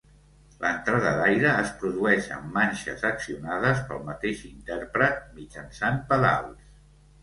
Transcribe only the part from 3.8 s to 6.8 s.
pel mateix intèrpret mitjançant pedals.